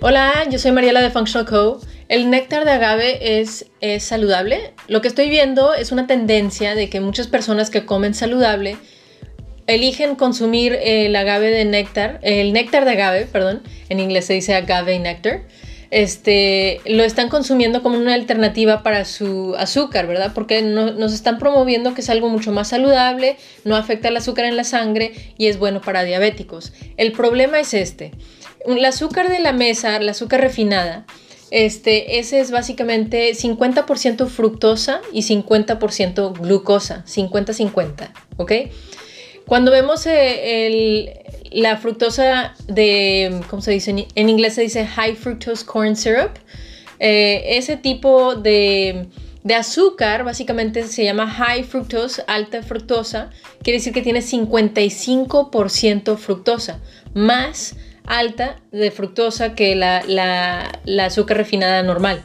[0.00, 1.80] Hola, yo soy Mariela de Functional Co.
[2.08, 4.72] El néctar de agave es, es saludable.
[4.86, 8.76] Lo que estoy viendo es una tendencia de que muchas personas que comen saludable
[9.66, 14.54] eligen consumir el agave de néctar, el néctar de agave, perdón, en inglés se dice
[14.54, 15.42] agave néctar,
[15.90, 20.32] este, lo están consumiendo como una alternativa para su azúcar, ¿verdad?
[20.34, 24.56] Porque nos están promoviendo que es algo mucho más saludable, no afecta el azúcar en
[24.56, 26.72] la sangre y es bueno para diabéticos.
[26.96, 28.12] El problema es este.
[28.66, 31.06] El azúcar de la mesa, el azúcar refinada,
[31.50, 38.52] este, ese es básicamente 50% fructosa y 50% glucosa, 50-50, ¿ok?
[39.48, 44.06] Cuando vemos eh, la fructosa de, ¿cómo se dice?
[44.14, 46.32] En inglés se dice high fructose corn syrup.
[46.98, 49.08] Eh, ese tipo de,
[49.56, 53.30] azúcar básicamente se llama high fructose, alta fructosa.
[53.62, 56.80] Quiere decir que tiene 55% fructosa,
[57.14, 57.74] más
[58.04, 62.22] alta de fructosa que la, azúcar refinada normal.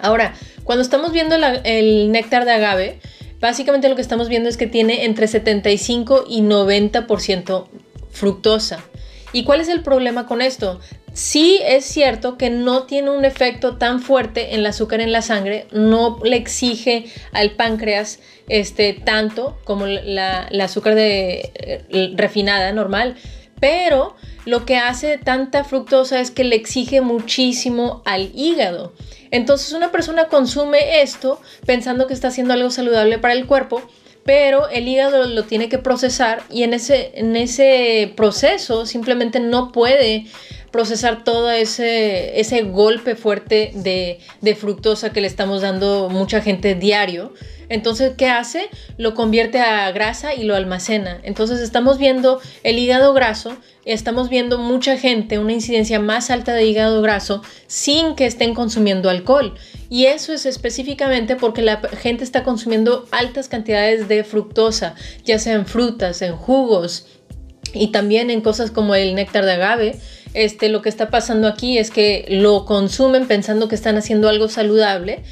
[0.00, 0.34] Ahora,
[0.64, 2.98] cuando estamos viendo el néctar de agave,
[3.42, 7.66] básicamente lo que estamos viendo es que tiene entre 75 y 90%
[8.10, 8.82] fructosa.
[9.34, 10.80] ¿Y cuál es el problema con esto?
[11.12, 15.22] Sí es cierto que no tiene un efecto tan fuerte en el azúcar en la
[15.22, 23.16] sangre, no le exige al páncreas este, tanto como la, azúcar de, eh, refinada normal,
[23.62, 28.92] pero lo que hace tanta fructosa es que le exige muchísimo al hígado.
[29.30, 33.80] Entonces una persona consume esto pensando que está haciendo algo saludable para el cuerpo,
[34.24, 39.70] pero el hígado lo tiene que procesar y en ese, en ese proceso simplemente no
[39.70, 40.26] puede
[40.72, 46.74] procesar todo ese, ese golpe fuerte de, de, fructosa que le estamos dando mucha gente
[46.74, 47.32] diario.
[47.72, 48.68] Entonces, ¿qué hace?
[48.98, 51.18] Lo convierte a grasa y lo almacena.
[51.22, 53.56] Entonces, estamos viendo el hígado graso,
[53.86, 59.08] estamos viendo mucha gente, una incidencia más alta de hígado graso sin que estén consumiendo
[59.08, 59.54] alcohol.
[59.88, 64.94] Y eso es específicamente porque la gente está consumiendo altas cantidades de fructosa,
[65.24, 67.06] ya sea en frutas, en jugos
[67.72, 69.98] y también en cosas como el néctar de agave
[70.34, 74.48] este, lo que está pasando aquí es que lo consumen pensando que están haciendo algo
[74.48, 75.22] saludable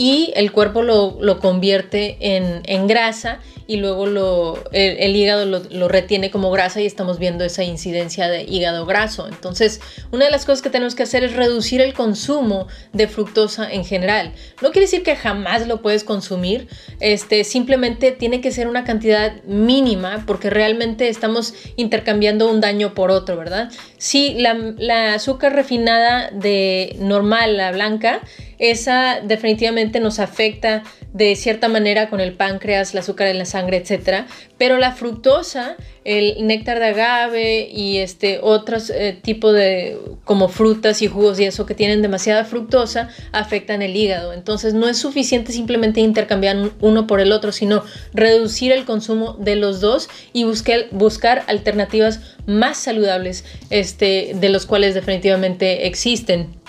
[0.00, 3.40] y el cuerpo lo, convierte en, en, grasa
[3.70, 8.84] y luego el, hígado lo, retiene como grasa y estamos viendo esa incidencia de hígado
[8.84, 9.28] graso.
[9.28, 13.72] Entonces, una de las cosas que tenemos que hacer es reducir el consumo de fructosa
[13.72, 14.32] en general.
[14.60, 16.66] No quiere decir que jamás lo puedes consumir,
[16.98, 23.12] este, simplemente tiene que ser una cantidad mínima porque realmente estamos intercambiando un daño por
[23.12, 23.70] otro, ¿verdad?
[23.98, 28.20] Si la, la azúcar refinada de normal, la blanca,
[28.58, 33.78] esa definitivamente nos afecta de cierta manera con el páncreas, el azúcar en la sangre,
[33.78, 34.26] etc.
[34.58, 41.02] Pero la fructosa, el néctar de agave y este otros eh, tipos de como frutas
[41.02, 44.32] y jugos y eso que tienen demasiada fructosa afectan el hígado.
[44.32, 47.82] Entonces no es suficiente simplemente intercambiar uno por el otro, sino
[48.14, 54.66] reducir el consumo de los dos y buscar, buscar alternativas más saludables este, de los
[54.66, 56.59] cuales definitivamente existen.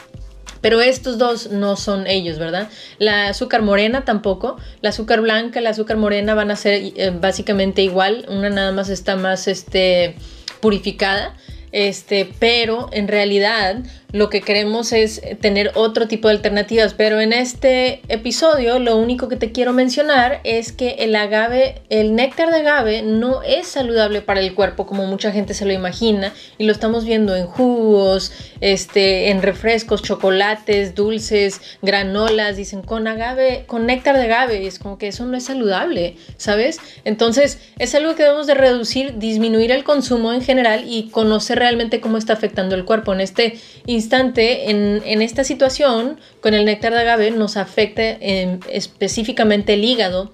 [0.62, 2.70] Pero estos dos no son ellos, ¿verdad?
[3.00, 4.58] La azúcar morena tampoco.
[4.82, 8.26] La azúcar blanca la azúcar morena van a ser eh, básicamente igual.
[8.30, 10.16] Una nada más está más este,
[10.60, 11.36] purificada.
[11.72, 13.78] Este, pero en realidad
[14.12, 19.28] lo que queremos es tener otro tipo de alternativas, pero en este episodio lo único
[19.28, 24.22] que te quiero mencionar es que el agave, el néctar de agave no es saludable
[24.22, 28.32] para el cuerpo como mucha gente se lo imagina y lo estamos viendo en jugos,
[28.60, 34.80] este, en refrescos, chocolates, dulces, granolas, dicen con agave, con néctar de agave, y es
[34.80, 36.80] como que eso no es saludable, ¿sabes?
[37.06, 42.02] Entonces es algo que debemos de reducir, disminuir el consumo en general y conocer realmente
[42.02, 43.60] cómo está afectando el cuerpo en este
[44.02, 50.34] instante, en, esta situación, con el néctar de agave, nos afecta específicamente el hígado.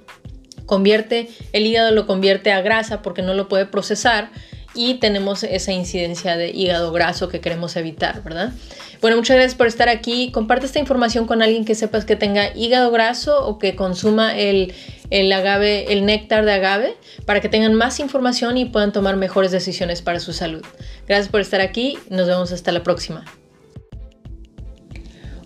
[0.65, 4.29] Convierte, el hígado lo convierte a grasa porque no lo puede procesar
[4.77, 8.53] y tenemos esa incidencia de hígado graso que queremos evitar, ¿verdad?
[9.01, 10.31] Bueno, muchas gracias por estar aquí.
[10.31, 14.73] Comparte esta información con alguien que sepas que tenga hígado graso o que consuma el,
[15.09, 19.51] el agave, el néctar de agave, para que tengan más información y puedan tomar mejores
[19.51, 20.63] decisiones para su salud.
[21.07, 21.97] Gracias por estar aquí.
[22.09, 23.25] Nos vemos hasta la próxima.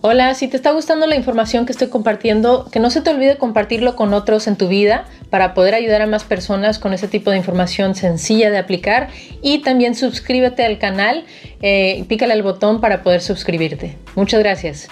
[0.04, 3.38] Hola, si te está gustando la información que estoy compartiendo, que no se te olvide
[3.38, 7.30] compartirlo con otros en tu vida para poder ayudar a más personas con ese tipo
[7.30, 9.10] de información sencilla de aplicar
[9.42, 11.24] y también suscríbete al canal
[11.60, 13.96] eh, pícale al botón para poder suscribirte.
[14.16, 14.88] Muchas gracias.